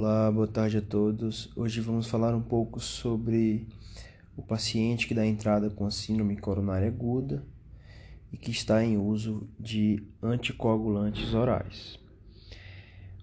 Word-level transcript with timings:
Olá, 0.00 0.30
boa 0.30 0.46
tarde 0.46 0.78
a 0.78 0.80
todos. 0.80 1.50
Hoje 1.56 1.80
vamos 1.80 2.06
falar 2.06 2.32
um 2.32 2.40
pouco 2.40 2.78
sobre 2.78 3.66
o 4.36 4.42
paciente 4.42 5.08
que 5.08 5.12
dá 5.12 5.26
entrada 5.26 5.70
com 5.70 5.84
a 5.84 5.90
síndrome 5.90 6.36
coronária 6.36 6.86
aguda 6.86 7.44
e 8.32 8.36
que 8.36 8.52
está 8.52 8.84
em 8.84 8.96
uso 8.96 9.48
de 9.58 10.00
anticoagulantes 10.22 11.34
orais. 11.34 11.98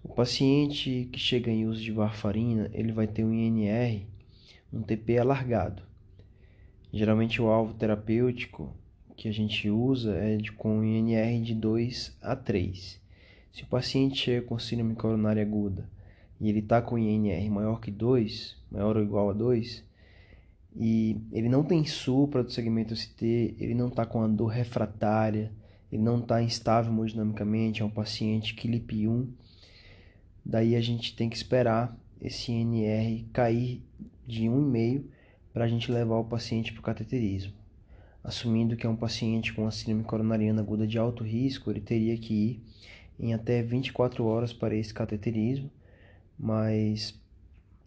O 0.04 0.10
paciente 0.10 1.08
que 1.14 1.18
chega 1.18 1.50
em 1.50 1.66
uso 1.66 1.82
de 1.82 1.94
varfarina, 1.94 2.70
ele 2.74 2.92
vai 2.92 3.08
ter 3.08 3.24
um 3.24 3.34
INR, 3.34 4.06
um 4.74 4.82
TP 4.82 5.18
alargado. 5.18 5.82
Geralmente 6.92 7.42
o 7.42 7.48
alvo 7.48 7.74
terapêutico 7.76 8.76
que 9.16 9.30
a 9.30 9.32
gente 9.32 9.70
usa 9.70 10.14
é 10.18 10.36
de, 10.36 10.52
com 10.52 10.84
INR 10.84 11.42
de 11.42 11.56
2 11.56 12.18
a 12.22 12.36
3. 12.36 13.00
Se 13.54 13.64
o 13.64 13.68
paciente 13.68 14.18
chega 14.18 14.46
com 14.46 14.60
síndrome 14.60 14.94
coronária 14.94 15.42
aguda 15.42 15.95
e 16.40 16.50
ele 16.50 16.60
está 16.60 16.82
com 16.82 16.98
INR 16.98 17.50
maior 17.50 17.80
que 17.80 17.92
2, 17.92 18.58
maior 18.72 18.98
ou 18.98 19.04
igual 19.04 19.30
a 19.30 19.34
2, 19.34 19.84
e 20.76 21.18
ele 21.32 21.48
não 21.48 21.64
tem 21.64 21.86
supra 21.86 22.44
do 22.44 22.52
segmento 22.52 22.96
ST, 22.96 23.56
ele 23.60 23.74
não 23.74 23.88
está 23.88 24.06
com 24.06 24.22
a 24.22 24.28
dor 24.28 24.48
refratária, 24.48 25.52
ele 25.92 26.02
não 26.02 26.20
está 26.20 26.42
instável 26.42 26.92
hemodinamicamente, 26.92 27.82
é 27.82 27.86
um 27.86 27.90
paciente 27.90 28.54
KILIP 28.54 29.08
1, 29.08 29.28
daí 30.46 30.76
a 30.76 30.82
gente 30.82 31.16
tem 31.16 31.30
que 31.30 31.38
esperar 31.38 31.98
esse 32.22 32.52
INR 32.52 33.26
cair 33.32 33.82
de 34.28 34.46
1,5 34.46 35.04
para 35.54 35.64
a 35.64 35.68
gente 35.68 35.92
levar 35.92 36.18
o 36.18 36.26
paciente 36.26 36.74
para 36.74 36.82
o 36.82 36.84
cateterismo. 36.84 37.54
Assumindo 38.22 38.76
que 38.76 38.86
é 38.86 38.90
um 38.90 38.96
paciente 38.96 39.54
com 39.54 39.68
a 39.68 39.72
síndrome 39.72 40.04
coronariana 40.04 40.62
aguda 40.62 40.86
de 40.86 40.98
alto 40.98 41.24
risco, 41.24 41.70
ele 41.70 41.80
teria 41.80 42.18
que 42.18 42.34
ir 42.34 42.64
em 43.20 43.34
até 43.34 43.62
24 43.62 44.26
horas 44.26 44.52
para 44.52 44.76
esse 44.76 44.94
cateterismo, 44.94 45.70
mas 46.38 47.20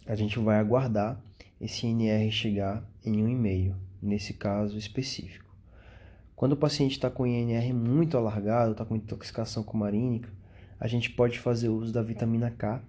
a 0.06 0.14
gente 0.14 0.38
vai 0.38 0.58
aguardar 0.58 1.20
esse 1.60 1.86
INR 1.86 2.30
chegar 2.30 2.88
em 3.04 3.12
1,5, 3.12 3.74
nesse 4.00 4.32
caso 4.32 4.78
específico. 4.78 5.48
Quando 6.36 6.52
o 6.52 6.56
paciente 6.56 6.92
está 6.92 7.10
com 7.10 7.26
INR 7.26 7.74
muito 7.74 8.16
alargado, 8.16 8.72
está 8.72 8.84
com 8.84 8.94
intoxicação 8.94 9.62
cumarínica, 9.62 10.30
a 10.78 10.86
gente 10.86 11.10
pode 11.10 11.38
fazer 11.38 11.68
uso 11.68 11.92
da 11.92 12.00
vitamina 12.00 12.50
K, 12.50 12.80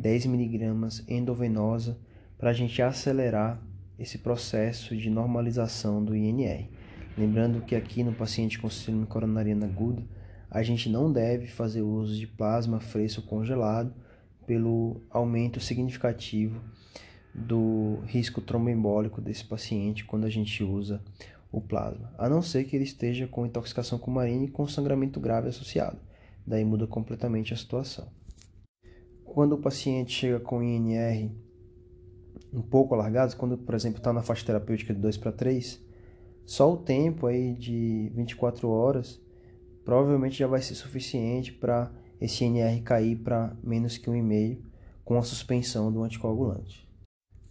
10mg 0.00 1.04
endovenosa, 1.08 1.98
para 2.38 2.50
a 2.50 2.52
gente 2.52 2.80
acelerar 2.80 3.60
esse 3.98 4.18
processo 4.18 4.96
de 4.96 5.10
normalização 5.10 6.04
do 6.04 6.14
INR. 6.16 6.68
Lembrando 7.16 7.60
que 7.60 7.74
aqui 7.74 8.02
no 8.02 8.12
paciente 8.12 8.58
com 8.58 8.70
síndrome 8.70 9.06
coronariana 9.06 9.66
aguda, 9.66 10.02
a 10.50 10.62
gente 10.62 10.88
não 10.88 11.12
deve 11.12 11.46
fazer 11.46 11.82
uso 11.82 12.16
de 12.16 12.26
plasma 12.26 12.80
fresco 12.80 13.22
congelado, 13.22 13.92
pelo 14.52 15.00
aumento 15.08 15.58
significativo 15.60 16.60
do 17.32 18.00
risco 18.04 18.38
tromboembólico 18.42 19.18
desse 19.18 19.42
paciente 19.42 20.04
quando 20.04 20.26
a 20.26 20.28
gente 20.28 20.62
usa 20.62 21.02
o 21.50 21.58
plasma, 21.58 22.12
a 22.18 22.28
não 22.28 22.42
ser 22.42 22.64
que 22.64 22.76
ele 22.76 22.84
esteja 22.84 23.26
com 23.26 23.46
intoxicação 23.46 23.98
cumarina 23.98 24.44
e 24.44 24.50
com 24.50 24.68
sangramento 24.68 25.18
grave 25.18 25.48
associado. 25.48 25.98
Daí 26.46 26.66
muda 26.66 26.86
completamente 26.86 27.54
a 27.54 27.56
situação. 27.56 28.06
Quando 29.24 29.54
o 29.54 29.58
paciente 29.58 30.12
chega 30.12 30.38
com 30.38 30.62
INR 30.62 31.30
um 32.52 32.60
pouco 32.60 32.94
alargado, 32.94 33.34
quando, 33.36 33.56
por 33.56 33.74
exemplo, 33.74 34.00
está 34.00 34.12
na 34.12 34.20
faixa 34.20 34.44
terapêutica 34.44 34.92
de 34.92 35.00
2 35.00 35.16
para 35.16 35.32
3, 35.32 35.82
só 36.44 36.70
o 36.70 36.76
tempo 36.76 37.26
aí 37.26 37.54
de 37.54 38.12
24 38.14 38.68
horas 38.68 39.18
provavelmente 39.82 40.38
já 40.38 40.46
vai 40.46 40.60
ser 40.60 40.74
suficiente 40.74 41.54
para 41.54 41.90
esse 42.22 42.44
NR 42.44 42.80
cair 42.82 43.16
para 43.16 43.52
menos 43.64 43.98
que 43.98 44.08
1,5 44.08 44.58
com 45.04 45.18
a 45.18 45.22
suspensão 45.22 45.90
do 45.90 46.04
anticoagulante. 46.04 46.88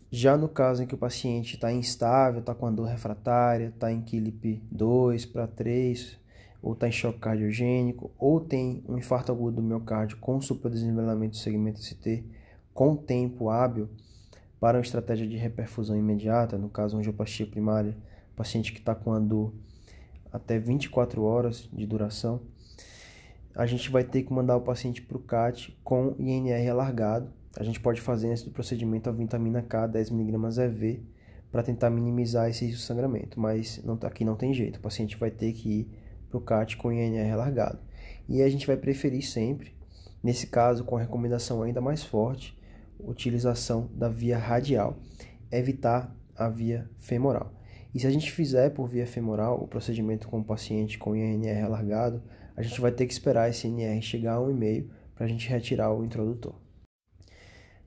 Já 0.09 0.37
no 0.37 0.47
caso 0.47 0.81
em 0.81 0.87
que 0.87 0.95
o 0.95 0.97
paciente 0.97 1.55
está 1.55 1.73
instável, 1.73 2.39
está 2.39 2.55
com 2.55 2.65
a 2.65 2.71
dor 2.71 2.87
refratária, 2.87 3.67
está 3.67 3.91
em 3.91 4.01
KILIP 4.01 4.63
2 4.71 5.25
para 5.25 5.45
3, 5.45 6.17
ou 6.61 6.73
está 6.73 6.87
em 6.87 6.91
choque 6.91 7.19
cardiogênico, 7.19 8.11
ou 8.17 8.39
tem 8.39 8.81
um 8.87 8.97
infarto 8.97 9.31
agudo 9.31 9.57
do 9.57 9.61
miocárdio 9.61 10.17
com 10.17 10.39
supradesnivelamento 10.39 11.31
do 11.31 11.37
segmento 11.37 11.81
ST 11.81 12.23
com 12.73 12.95
tempo 12.95 13.49
hábil 13.49 13.89
para 14.59 14.77
uma 14.77 14.83
estratégia 14.83 15.27
de 15.27 15.35
reperfusão 15.35 15.97
imediata, 15.97 16.57
no 16.57 16.69
caso 16.69 16.97
angioplastia 16.97 17.45
primária, 17.45 17.97
paciente 18.35 18.71
que 18.71 18.79
está 18.79 18.95
com 18.95 19.11
a 19.11 19.19
dor 19.19 19.53
até 20.31 20.57
24 20.57 21.23
horas 21.23 21.67
de 21.73 21.85
duração, 21.85 22.41
a 23.56 23.66
gente 23.66 23.89
vai 23.89 24.03
ter 24.03 24.23
que 24.23 24.34
mandar 24.34 24.56
o 24.56 24.62
paciente 24.62 25.01
para 25.01 25.17
o 25.17 25.22
CAT 25.22 25.78
com 25.84 26.16
INR 26.17 26.69
alargado. 26.69 27.29
A 27.57 27.63
gente 27.63 27.79
pode 27.79 28.00
fazer 28.00 28.29
antes 28.29 28.44
do 28.44 28.51
procedimento 28.51 29.09
a 29.09 29.12
vitamina 29.12 29.62
K 29.62 29.88
10mg 29.89 30.63
EV 30.63 31.03
para 31.51 31.63
tentar 31.63 31.90
minimizar 31.90 32.50
esse 32.50 32.72
sangramento, 32.78 33.40
mas 33.40 33.84
não, 33.84 34.00
aqui 34.03 34.23
não 34.23 34.35
tem 34.35 34.53
jeito, 34.53 34.78
o 34.78 34.81
paciente 34.81 35.17
vai 35.17 35.29
ter 35.29 35.51
que 35.51 35.69
ir 35.69 35.88
para 36.29 36.38
o 36.38 36.41
CAT 36.41 36.78
com 36.78 36.91
INR 36.91 37.34
alargado. 37.34 37.79
E 38.28 38.41
a 38.41 38.50
gente 38.50 38.66
vai 38.66 38.78
preferir 38.78 39.22
sempre, 39.22 39.75
nesse 40.23 40.47
caso 40.47 40.85
com 40.85 40.95
a 40.95 41.01
recomendação 41.01 41.61
ainda 41.61 41.81
mais 41.81 42.03
forte, 42.03 42.57
utilização 42.97 43.90
da 43.94 44.07
via 44.07 44.38
radial, 44.38 44.97
evitar 45.51 46.16
a 46.38 46.47
via 46.47 46.90
femoral. 47.00 47.51
E 47.94 48.00
se 48.00 48.07
a 48.07 48.09
gente 48.09 48.31
fizer 48.31 48.69
por 48.69 48.88
via 48.88 49.06
femoral 49.06 49.61
o 49.61 49.67
procedimento 49.67 50.29
com 50.29 50.40
o 50.40 50.44
paciente 50.44 50.97
com 50.97 51.13
INR 51.13 51.66
alargado, 51.66 52.23
a 52.61 52.63
gente 52.63 52.79
vai 52.79 52.91
ter 52.91 53.07
que 53.07 53.13
esperar 53.13 53.49
esse 53.49 53.66
NR 53.66 53.99
chegar 54.03 54.35
a 54.35 54.39
1,5 54.39 54.88
para 55.16 55.25
a 55.25 55.27
gente 55.27 55.49
retirar 55.49 55.91
o 55.91 56.05
introdutor. 56.05 56.53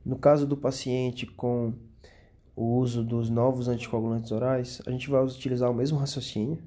No 0.05 0.19
caso 0.19 0.49
do 0.49 0.57
paciente 0.57 1.27
com 1.27 1.73
o 2.57 2.79
uso 2.79 3.05
dos 3.05 3.31
novos 3.31 3.69
anticoagulantes 3.69 4.33
orais, 4.33 4.83
a 4.85 4.91
gente 4.91 5.09
vai 5.09 5.25
utilizar 5.25 5.71
o 5.71 5.75
mesmo 5.75 5.97
raciocínio. 5.97 6.59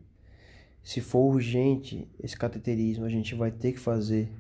Se 0.82 1.02
for 1.02 1.20
urgente 1.20 2.10
esse 2.24 2.38
cateterismo, 2.38 3.04
a 3.04 3.10
gente 3.10 3.36
vai 3.36 3.52
ter 3.52 3.74
que 3.74 3.80
fazer 3.80 4.32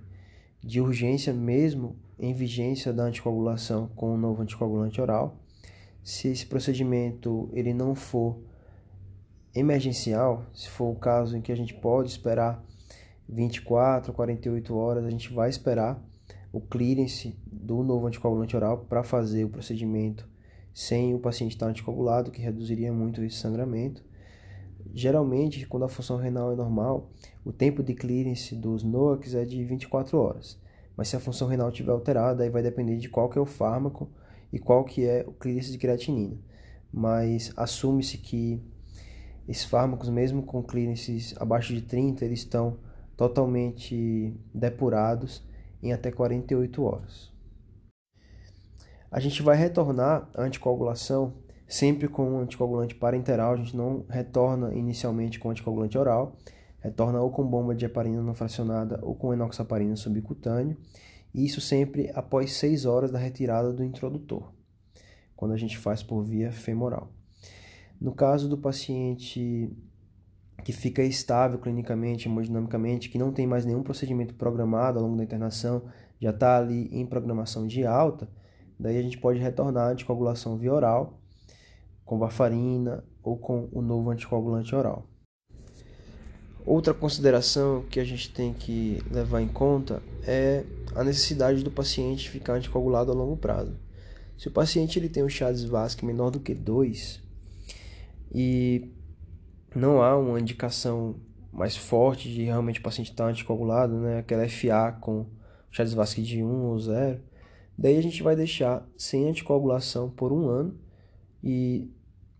de 0.63 0.79
urgência 0.79 1.33
mesmo 1.33 1.97
em 2.17 2.33
vigência 2.33 2.93
da 2.93 3.03
anticoagulação 3.03 3.89
com 3.97 4.13
o 4.13 4.17
novo 4.17 4.41
anticoagulante 4.41 5.01
oral. 5.01 5.37
Se 6.01 6.29
esse 6.29 6.45
procedimento 6.45 7.49
ele 7.51 7.73
não 7.73 7.93
for 7.93 8.39
emergencial, 9.53 10.45
se 10.53 10.69
for 10.69 10.89
o 10.89 10.95
caso 10.95 11.35
em 11.35 11.41
que 11.41 11.51
a 11.51 11.55
gente 11.55 11.73
pode 11.73 12.09
esperar 12.09 12.65
24, 13.29 14.13
48 14.13 14.75
horas, 14.75 15.05
a 15.05 15.09
gente 15.09 15.33
vai 15.33 15.49
esperar 15.49 16.01
o 16.51 16.61
clearance 16.61 17.37
do 17.45 17.83
novo 17.83 18.07
anticoagulante 18.07 18.55
oral 18.55 18.85
para 18.89 19.03
fazer 19.03 19.43
o 19.43 19.49
procedimento 19.49 20.27
sem 20.73 21.13
o 21.13 21.19
paciente 21.19 21.53
estar 21.53 21.67
anticoagulado, 21.67 22.31
que 22.31 22.41
reduziria 22.41 22.93
muito 22.93 23.23
esse 23.23 23.37
sangramento. 23.37 24.03
Geralmente, 24.93 25.65
quando 25.65 25.83
a 25.83 25.89
função 25.89 26.17
renal 26.17 26.53
é 26.53 26.55
normal, 26.55 27.09
o 27.43 27.51
tempo 27.51 27.83
de 27.83 27.93
clearance 27.93 28.55
dos 28.55 28.83
NOACs 28.83 29.33
é 29.33 29.43
de 29.43 29.63
24 29.63 30.17
horas. 30.17 30.59
Mas 30.95 31.09
se 31.09 31.15
a 31.15 31.19
função 31.19 31.47
renal 31.47 31.69
estiver 31.69 31.91
alterada, 31.91 32.43
aí 32.43 32.49
vai 32.49 32.61
depender 32.61 32.97
de 32.97 33.09
qual 33.09 33.27
que 33.27 33.37
é 33.37 33.41
o 33.41 33.45
fármaco 33.45 34.09
e 34.53 34.59
qual 34.59 34.83
que 34.83 35.05
é 35.05 35.25
o 35.27 35.31
clearance 35.31 35.71
de 35.71 35.77
creatinina. 35.77 36.37
Mas 36.93 37.51
assume-se 37.57 38.17
que 38.17 38.61
esses 39.47 39.65
fármacos, 39.65 40.09
mesmo 40.09 40.43
com 40.43 40.61
clearances 40.61 41.35
abaixo 41.39 41.73
de 41.73 41.81
30, 41.81 42.23
eles 42.23 42.39
estão 42.39 42.77
totalmente 43.17 44.39
depurados 44.53 45.43
em 45.81 45.91
até 45.91 46.11
48 46.11 46.83
horas. 46.83 47.35
A 49.11 49.19
gente 49.19 49.41
vai 49.41 49.57
retornar 49.57 50.29
a 50.35 50.43
anticoagulação 50.43 51.33
sempre 51.67 52.07
com 52.07 52.39
anticoagulante 52.39 52.95
parenteral, 52.95 53.53
a 53.53 53.57
gente 53.57 53.75
não 53.75 54.05
retorna 54.07 54.73
inicialmente 54.73 55.39
com 55.39 55.49
anticoagulante 55.49 55.97
oral, 55.97 56.37
retorna 56.79 57.19
ou 57.19 57.31
com 57.31 57.45
bomba 57.45 57.73
de 57.73 57.85
heparina 57.85 58.21
não 58.21 58.35
fracionada 58.35 58.99
ou 59.01 59.15
com 59.15 59.33
enoxaparina 59.33 59.95
subcutâneo, 59.95 60.77
e 61.33 61.43
isso 61.45 61.59
sempre 61.59 62.11
após 62.13 62.53
6 62.53 62.85
horas 62.85 63.11
da 63.11 63.19
retirada 63.19 63.73
do 63.73 63.83
introdutor, 63.83 64.53
quando 65.35 65.53
a 65.53 65.57
gente 65.57 65.77
faz 65.77 66.03
por 66.03 66.23
via 66.23 66.51
femoral. 66.51 67.11
No 67.99 68.13
caso 68.13 68.47
do 68.47 68.57
paciente 68.57 69.75
que 70.63 70.73
fica 70.73 71.01
estável 71.03 71.59
clinicamente, 71.59 72.27
hemodinamicamente, 72.27 73.09
que 73.09 73.17
não 73.17 73.31
tem 73.31 73.47
mais 73.47 73.65
nenhum 73.65 73.83
procedimento 73.83 74.33
programado 74.33 74.99
ao 74.99 75.05
longo 75.05 75.17
da 75.17 75.23
internação, 75.23 75.83
já 76.19 76.31
está 76.31 76.57
ali 76.57 76.89
em 76.91 77.05
programação 77.05 77.67
de 77.67 77.85
alta, 77.85 78.27
daí 78.79 78.97
a 78.97 79.01
gente 79.01 79.17
pode 79.17 79.39
retornar 79.39 79.87
a 79.87 79.91
anticoagulação 79.91 80.57
via 80.57 80.73
oral, 80.73 81.21
com 82.03 82.17
varfarina 82.17 83.03
ou 83.21 83.37
com 83.37 83.69
o 83.71 83.81
novo 83.81 84.09
anticoagulante 84.09 84.73
oral. 84.75 85.07
Outra 86.65 86.93
consideração 86.93 87.85
que 87.89 87.99
a 87.99 88.03
gente 88.03 88.33
tem 88.33 88.53
que 88.53 89.01
levar 89.09 89.41
em 89.41 89.47
conta 89.47 90.01
é 90.23 90.65
a 90.93 91.03
necessidade 91.03 91.63
do 91.63 91.71
paciente 91.71 92.29
ficar 92.29 92.55
anticoagulado 92.55 93.09
a 93.09 93.15
longo 93.15 93.37
prazo. 93.37 93.77
Se 94.37 94.49
o 94.49 94.51
paciente 94.51 94.99
ele 94.99 95.07
tem 95.07 95.23
um 95.23 95.29
Chades-Vasque 95.29 96.05
menor 96.05 96.29
do 96.29 96.41
que 96.41 96.53
2 96.53 97.21
e 98.33 98.91
não 99.77 100.01
há 100.01 100.17
uma 100.17 100.39
indicação 100.39 101.15
mais 101.53 101.77
forte 101.77 102.29
de 102.33 102.43
realmente 102.43 102.79
o 102.79 102.83
paciente 102.83 103.11
estar 103.11 103.27
anticoagulado, 103.27 103.93
né? 103.95 104.19
aquela 104.19 104.47
FA 104.49 104.91
com 104.99 105.27
Chades-Vasque 105.69 106.21
de 106.21 106.43
1 106.43 106.47
ou 106.47 106.79
0, 106.79 107.19
daí 107.77 107.97
a 107.97 108.01
gente 108.01 108.23
vai 108.23 108.35
deixar 108.35 108.87
sem 108.97 109.29
anticoagulação 109.29 110.09
por 110.09 110.33
um 110.33 110.47
ano 110.47 110.77
e 111.43 111.91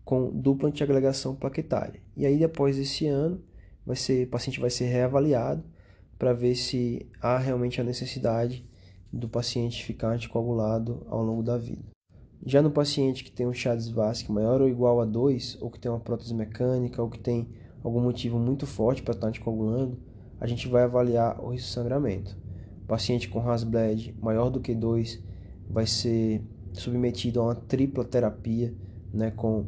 com 0.04 0.30
dupla 0.30 0.68
antiagregação 0.68 1.34
plaquetária. 1.34 2.00
E 2.16 2.26
aí 2.26 2.38
depois 2.38 2.76
desse 2.76 3.06
ano 3.06 3.40
vai 3.86 3.96
ser, 3.96 4.26
o 4.26 4.30
paciente 4.30 4.58
vai 4.58 4.70
ser 4.70 4.86
reavaliado 4.86 5.62
para 6.18 6.32
ver 6.32 6.56
se 6.56 7.08
há 7.20 7.38
realmente 7.38 7.80
a 7.80 7.84
necessidade 7.84 8.68
do 9.12 9.28
paciente 9.28 9.84
ficar 9.84 10.08
anticoagulado 10.08 11.06
ao 11.08 11.22
longo 11.22 11.42
da 11.42 11.56
vida. 11.56 11.97
Já 12.44 12.62
no 12.62 12.70
paciente 12.70 13.24
que 13.24 13.30
tem 13.30 13.46
um 13.46 13.52
Chades-Vasque 13.52 14.32
maior 14.32 14.60
ou 14.60 14.68
igual 14.68 15.00
a 15.00 15.04
2, 15.04 15.58
ou 15.60 15.70
que 15.70 15.78
tem 15.78 15.90
uma 15.90 16.00
prótese 16.00 16.34
mecânica, 16.34 17.02
ou 17.02 17.10
que 17.10 17.18
tem 17.18 17.48
algum 17.82 18.00
motivo 18.00 18.38
muito 18.38 18.66
forte 18.66 19.02
para 19.02 19.14
estar 19.14 19.28
anticoagulando, 19.28 19.98
a 20.40 20.46
gente 20.46 20.68
vai 20.68 20.84
avaliar 20.84 21.40
o 21.42 21.50
risco 21.50 21.68
de 21.68 21.74
sangramento. 21.74 22.36
O 22.84 22.86
paciente 22.86 23.28
com 23.28 23.40
Hasbled 23.40 24.14
maior 24.20 24.50
do 24.50 24.60
que 24.60 24.74
2 24.74 25.22
vai 25.68 25.86
ser 25.86 26.42
submetido 26.72 27.40
a 27.40 27.44
uma 27.44 27.54
tripla 27.54 28.04
terapia, 28.04 28.74
né, 29.12 29.30
com 29.30 29.66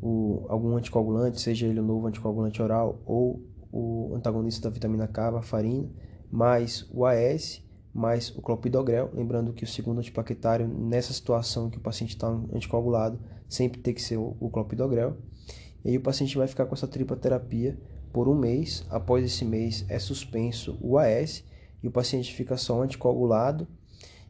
o, 0.00 0.46
algum 0.48 0.76
anticoagulante, 0.76 1.40
seja 1.40 1.66
ele 1.66 1.80
o 1.80 1.84
novo 1.84 2.06
anticoagulante 2.06 2.62
oral 2.62 3.00
ou 3.04 3.42
o 3.72 4.12
antagonista 4.14 4.68
da 4.68 4.74
vitamina 4.74 5.06
K, 5.06 5.38
a 5.38 5.42
farina, 5.42 5.88
mais 6.30 6.88
o 6.92 7.04
AS, 7.04 7.62
mais 7.92 8.30
o 8.36 8.40
clopidogrel, 8.42 9.10
lembrando 9.12 9.52
que 9.52 9.64
o 9.64 9.66
segundo 9.66 9.98
antiplaquetário, 9.98 10.68
nessa 10.68 11.12
situação 11.12 11.68
que 11.68 11.78
o 11.78 11.80
paciente 11.80 12.10
está 12.10 12.28
anticoagulado, 12.28 13.18
sempre 13.48 13.80
tem 13.80 13.92
que 13.92 14.02
ser 14.02 14.16
o, 14.16 14.50
clopidogrel. 14.52 15.16
E 15.84 15.90
aí 15.90 15.96
o 15.96 16.02
paciente 16.02 16.36
vai 16.36 16.46
ficar 16.46 16.66
com 16.66 16.74
essa 16.74 16.86
tripla 16.86 17.16
terapia 17.16 17.78
por 18.12 18.28
um 18.28 18.34
mês, 18.34 18.84
após 18.90 19.24
esse 19.24 19.44
mês 19.44 19.84
é 19.88 19.98
suspenso 19.98 20.78
o 20.80 20.98
AS, 20.98 21.44
e 21.82 21.88
o 21.88 21.90
paciente 21.90 22.34
fica 22.34 22.56
só 22.56 22.82
anticoagulado 22.82 23.66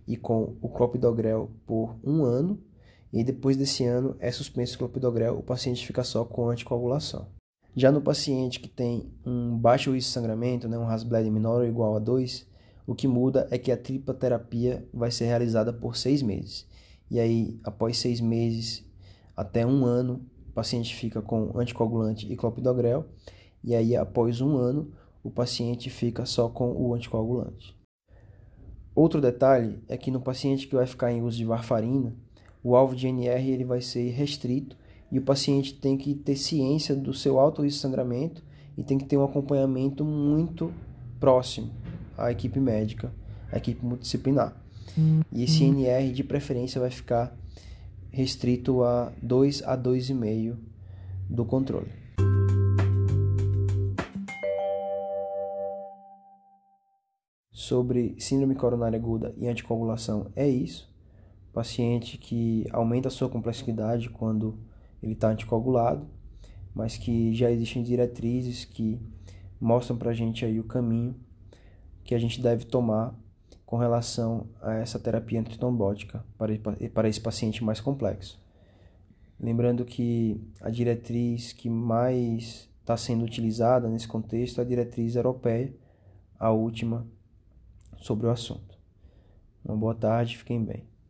e 0.07 0.17
com 0.17 0.57
o 0.61 0.69
clopidogrel 0.69 1.51
por 1.67 1.97
um 2.03 2.25
ano, 2.25 2.59
e 3.13 3.25
depois 3.25 3.57
desse 3.57 3.85
ano 3.85 4.17
é 4.21 4.31
suspenso 4.31 4.77
o 4.77 4.79
clopidogrel, 4.79 5.37
o 5.39 5.43
paciente 5.43 5.87
fica 5.87 6.03
só 6.03 6.25
com 6.25 6.49
anticoagulação. 6.49 7.29
Já 7.75 7.93
no 7.93 8.01
paciente 8.01 8.59
que 8.59 8.69
tem 8.69 9.13
um 9.25 9.57
baixo 9.57 9.93
risco 9.93 10.09
de 10.09 10.15
sangramento, 10.15 10.69
né, 10.69 10.79
um 10.79 10.89
Hasbled 10.89 11.31
menor 11.31 11.61
ou 11.61 11.67
igual 11.67 11.97
a 11.97 11.99
2, 11.99 12.50
o 12.87 12.95
que 12.95 13.07
muda 13.07 13.47
é 13.51 13.59
que 13.59 13.71
a 13.71 13.77
tripla 13.77 14.15
terapia 14.15 14.87
vai 14.93 15.11
ser 15.11 15.27
realizada 15.27 15.73
por 15.73 15.97
seis 15.97 16.23
meses. 16.23 16.67
E 17.11 17.19
aí, 17.19 17.59
após 17.65 17.99
seis 17.99 18.21
meses 18.21 18.85
até 19.37 19.67
um 19.67 19.85
ano, 19.85 20.25
o 20.49 20.53
paciente 20.53 20.95
fica 20.95 21.21
com 21.21 21.59
anticoagulante 21.59 22.31
e 22.31 22.37
clopidogrel. 22.37 23.07
E 23.63 23.75
aí, 23.75 23.97
após 23.97 24.41
um 24.41 24.57
ano, 24.57 24.93
o 25.23 25.31
paciente 25.31 25.91
fica 25.91 26.25
só 26.25 26.49
com 26.49 26.73
o 26.73 26.95
anticoagulante. 26.95 27.77
Outro 28.95 29.21
detalhe 29.21 29.79
é 29.89 29.97
que 29.97 30.11
no 30.11 30.21
paciente 30.21 30.67
que 30.67 30.75
vai 30.75 30.87
ficar 30.87 31.13
em 31.13 31.23
uso 31.23 31.37
de 31.37 31.45
varfarina, 31.45 32.15
o 32.63 32.77
alvo 32.77 32.95
de 32.95 33.07
NR 33.07 33.51
ele 33.51 33.65
vai 33.65 33.81
ser 33.81 34.11
restrito 34.11 34.77
e 35.11 35.19
o 35.19 35.23
paciente 35.23 35.75
tem 35.75 35.97
que 35.97 36.15
ter 36.15 36.37
ciência 36.37 36.95
do 36.95 37.15
seu 37.15 37.39
alto 37.39 37.63
risco 37.63 37.77
de 37.77 37.83
sangramento 37.83 38.43
e 38.77 38.83
tem 38.83 38.99
que 38.99 39.05
ter 39.05 39.17
um 39.17 39.25
acompanhamento 39.25 40.05
muito 40.05 40.73
próximo 41.19 41.71
à 42.23 42.31
equipe 42.31 42.61
médica, 42.61 43.13
à 43.51 43.57
equipe 43.57 43.85
multidisciplinar. 43.85 44.57
E 45.33 45.45
esse 45.45 45.65
NR 45.65 46.13
de 46.13 46.25
preferência 46.25 46.81
vai 46.81 46.91
ficar 46.91 47.37
restrito 48.11 48.83
a 48.83 49.13
2 49.23 49.63
a 49.63 49.77
2,5 49.79 50.57
do 51.29 51.45
controle. 51.45 51.91
Sobre 57.53 58.17
síndrome 58.19 58.57
coronária 58.57 58.99
aguda 58.99 59.33
e 59.37 59.47
anticoagulação 59.47 60.27
é 60.35 60.49
isso 60.49 60.91
paciente 61.53 62.17
que 62.17 62.65
aumenta 62.71 63.09
a 63.09 63.11
sua 63.11 63.29
complexidade 63.29 64.09
quando 64.09 64.59
ele 65.03 65.13
está 65.13 65.31
anticoagulado, 65.31 66.07
mas 66.75 66.97
que 66.97 67.35
já 67.35 67.51
existem 67.51 67.83
diretrizes 67.83 68.65
que 68.65 69.01
mostram 69.61 69.97
para 69.97 70.11
a 70.11 70.15
gente 70.15 70.45
aí 70.45 70.61
o 70.61 70.65
caminho 70.65 71.15
que 72.05 72.15
a 72.15 72.19
gente 72.19 72.41
deve 72.41 72.65
tomar 72.65 73.15
com 73.65 73.77
relação 73.77 74.49
a 74.61 74.75
essa 74.75 74.99
terapia 74.99 75.41
antitrombótica 75.41 76.25
para, 76.37 76.53
para 76.93 77.09
esse 77.09 77.21
paciente 77.21 77.63
mais 77.63 77.81
complexo. 77.81 78.41
Lembrando 79.39 79.85
que 79.85 80.41
a 80.61 80.69
diretriz 80.71 81.53
que 81.53 81.71
mais 81.71 82.69
está 82.81 82.97
sendo 82.97 83.25
utilizada 83.25 83.89
nesse 83.89 84.09
contexto 84.09 84.59
é 84.59 84.63
a 84.63 84.67
diretriz 84.67 85.15
europeia, 85.15 85.73
a 86.39 86.51
última 86.51 87.07
sobre 87.99 88.27
o 88.27 88.31
assunto. 88.31 88.77
Uma 89.65 89.77
boa 89.77 89.95
tarde, 89.95 90.37
fiquem 90.37 90.65
bem. 90.65 90.91